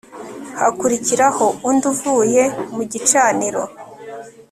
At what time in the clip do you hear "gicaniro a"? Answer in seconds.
2.91-3.71